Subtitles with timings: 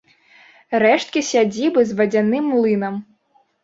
[0.85, 2.93] Рэшткі сядзібы з вадзяным млынам.